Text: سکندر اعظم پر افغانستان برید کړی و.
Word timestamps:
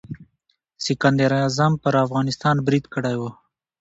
سکندر 0.85 1.31
اعظم 1.41 1.71
پر 1.81 1.93
افغانستان 2.05 2.55
برید 2.65 2.85
کړی 2.93 3.15
و. 3.17 3.21